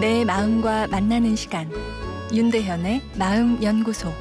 내 0.00 0.24
마음과 0.24 0.86
만나는 0.86 1.34
시간 1.34 1.68
윤대현의 2.32 3.02
마음 3.18 3.60
연구소 3.60 4.12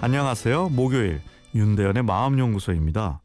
안녕하세요. 0.00 0.70
목요일 0.70 1.20
윤대현의 1.54 2.04
마음 2.04 2.38
연구소입니다. 2.38 3.20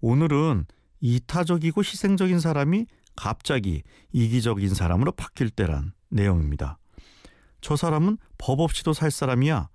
오늘은 0.00 0.66
이타적이고 1.00 1.82
희생적인 1.82 2.38
사람이 2.38 2.86
갑자기 3.16 3.82
이기적인 4.12 4.72
사람으로 4.74 5.10
바뀔 5.10 5.50
때란 5.50 5.92
내용입니다. 6.08 6.78
저 7.60 7.74
사람은 7.74 8.18
법 8.38 8.60
없이도 8.60 8.92
살 8.92 9.10
사람이야. 9.10 9.68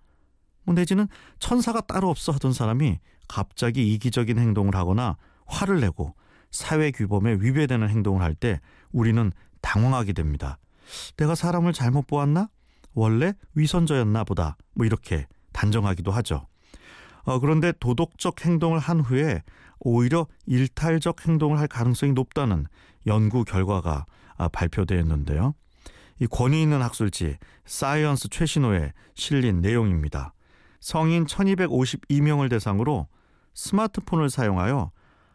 뭐 0.64 0.76
내지는 0.76 1.10
천사가 1.40 1.82
따로 1.82 2.10
없어 2.10 2.32
하던 2.32 2.54
사람이 2.54 3.00
갑자기 3.28 3.94
이기적인 3.94 4.40
행동을 4.40 4.76
하거나 4.76 5.18
화를 5.46 5.82
내고 5.82 6.16
사회 6.52 6.92
규범에 6.92 7.38
위배되는 7.40 7.88
행동을 7.90 8.22
할 8.22 8.36
때 8.36 8.60
우리는 8.92 9.32
당황하게 9.62 10.14
됩니다. 10.14 10.58
내가 11.18 11.36
사람을 11.36 11.74
잘못 11.74 12.08
보았나? 12.08 12.50
원래 12.94 13.34
위선자였나 13.56 14.24
보다. 14.24 14.58
뭐 14.74 14.86
이렇게 14.86 15.28
단정하기도 15.54 16.12
하죠. 16.12 16.48
어, 17.24 17.40
그런데 17.40 17.72
도덕적 17.80 18.46
행동을 18.46 18.80
한 18.80 19.00
후에 19.00 19.44
오히려 19.80 20.28
일탈적 20.46 21.28
행동을 21.28 21.60
할 21.60 21.68
가능성이 21.68 22.14
높다는 22.14 22.66
연구 23.08 23.44
결과가 23.44 24.06
아, 24.38 24.48
발표되었는데요. 24.48 25.54
이 26.20 26.28
권위 26.28 26.62
있는 26.62 26.82
학술지 26.82 27.38
사이언스 27.66 28.30
최신호에 28.30 28.94
실린 29.16 29.62
내용입니다. 29.62 30.34
성인 30.80 31.26
1252명을 31.26 32.50
대상으로 32.50 33.08
스마트폰을 33.54 34.30
사용하여 34.30 34.92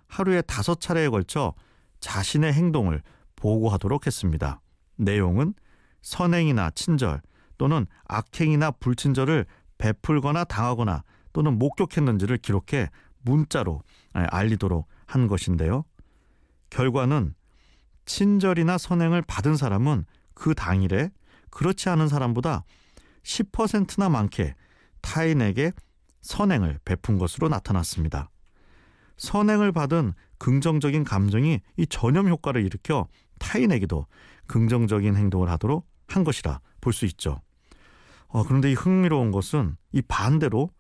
하루에 0.09 0.43
다섯 0.43 0.81
차례에 0.81 1.09
걸쳐 1.09 1.55
자신의 2.01 2.53
행동을 2.53 3.03
보고하도록 3.37 4.07
했습니다. 4.07 4.61
내용은 4.97 5.55
선행이나 6.03 6.71
친절 6.71 7.21
또는 7.59 7.87
악행이나 8.05 8.71
불친절을 8.73 9.47
베풀거나 9.79 10.45
당하거나 10.45 11.03
또는 11.33 11.59
목격했는지를 11.59 12.39
기록해 12.39 12.91
문자로 13.23 13.83
알리도록 14.13 14.89
한 15.07 15.27
것인데요. 15.27 15.85
결과는 16.71 17.35
친절이나 18.07 18.79
선행을 18.79 19.23
받은 19.23 19.57
사람은 19.57 20.05
그 20.35 20.55
당일에 20.55 21.11
그렇지 21.51 21.89
않은 21.89 22.09
사람보다 22.09 22.65
10%나 23.23 24.09
많게 24.09 24.55
타인에게 25.01 25.73
선행을 26.23 26.79
베푼 26.85 27.19
것으로 27.19 27.49
나타났습니다. 27.49 28.31
선행을 29.17 29.73
받은 29.73 30.13
긍정적인 30.39 31.05
감정이 31.05 31.61
이 31.77 31.87
전염 31.87 32.29
효과를 32.29 32.65
일으켜 32.65 33.09
타인에게도 33.39 34.07
긍정적인 34.47 35.17
행동을 35.17 35.51
하도록 35.51 35.87
한 36.09 36.25
것이라 36.25 36.61
볼 36.81 36.93
수 36.93 37.05
있죠. 37.07 37.41
어, 38.29 38.45
그런데 38.45 38.71
이 38.71 38.75
흥미로운 38.75 39.31
것은 39.31 39.77
이 39.93 40.03
반대로 40.03 40.71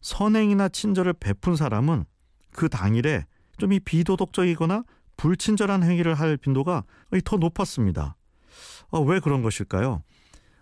선행이나 0.00 0.68
친절을 0.68 1.14
베푼 1.14 1.56
사람은 1.56 2.04
그 2.50 2.68
당일에 2.68 3.24
좀 3.58 3.72
이 3.72 3.80
비도덕적이거나 3.80 4.84
불친절한 5.16 5.82
행위를 5.84 6.14
할 6.14 6.36
빈도가 6.36 6.82
더 7.24 7.36
높았습니다. 7.36 8.16
어, 8.90 9.00
왜 9.00 9.20
그런 9.20 9.42
것일까요? 9.42 10.02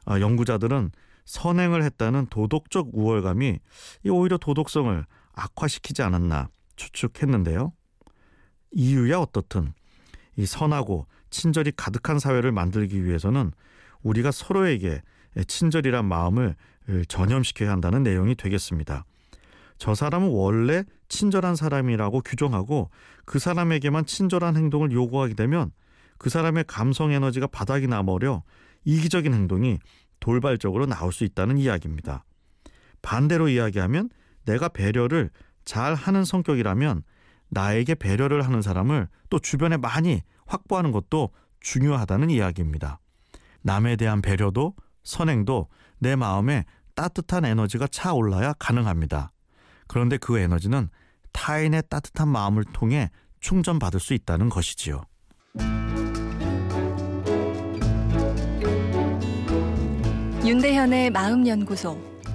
아, 0.05 0.21
연구자들은 0.21 0.91
선행을 1.25 1.83
했다는 1.85 2.27
도덕적 2.27 2.91
우월감이 2.93 3.59
오히려 4.11 4.37
도덕성을 4.37 5.07
악화시키지 5.35 6.03
않았나 6.03 6.49
추측했는데요. 6.83 7.73
이유야 8.73 9.19
어떻든 9.19 9.73
이 10.37 10.47
선하고 10.47 11.07
친절이 11.31 11.73
가득한 11.77 12.19
사회를 12.19 12.53
만들기 12.53 13.05
위해서는 13.05 13.53
우리가 14.03 14.31
서로에게 14.31 15.03
친절이란 15.47 16.05
마음을 16.05 16.57
전염시켜야 17.09 17.71
한다는 17.71 18.03
내용이 18.03 18.35
되겠습니다. 18.35 19.05
저 19.79 19.95
사람은 19.95 20.29
원래 20.29 20.85
친절한 21.09 21.57
사람이라고 21.57 22.21
규정하고 22.23 22.91
그 23.25 23.39
사람에게만 23.39 24.07
친절한 24.07 24.57
행동을 24.57 24.93
요구하게 24.93 25.35
되면 25.35 25.71
그 26.19 26.31
사람의 26.31 26.65
감성 26.67 27.13
에너지가 27.13 27.47
바닥이 27.49 27.87
나버려 27.87 28.43
이기적인 28.85 29.33
행동이 29.33 29.79
돌발적으로 30.21 30.87
나올 30.87 31.13
수 31.13 31.25
있다는 31.25 31.59
이야기입니다. 31.59 32.25
반대로 33.03 33.49
이야기하면 33.49 34.11
내가 34.45 34.69
배려를 34.69 35.31
잘 35.65 35.95
하는 35.95 36.25
성격이라면 36.25 37.03
나에게 37.49 37.95
배려를 37.95 38.45
하는 38.45 38.63
사람을 38.63 39.09
또 39.31 39.39
주변에 39.39 39.77
많이 39.77 40.23
확보하는 40.47 40.93
것도 40.93 41.31
중요하다는 41.61 42.31
이야기입니다. 42.31 42.99
남에 43.63 43.97
대한 43.97 44.23
배려도 44.23 44.75
선행도 45.05 45.69
내 45.99 46.17
마음에 46.17 46.65
따뜻한 46.95 47.45
에너지가 47.45 47.87
차올라야 47.87 48.55
가능합니다. 48.55 49.33
그런데 49.87 50.17
그 50.17 50.39
에너지는 50.39 50.89
타인의 51.33 51.85
따뜻한 51.89 52.29
마음을 52.29 52.65
통해 52.65 53.11
충전받을 53.41 54.01
수 54.01 54.15
있다는 54.15 54.49
것이지요. 54.49 55.03
윤대현의 60.45 61.11
마음연구소. 61.11 62.12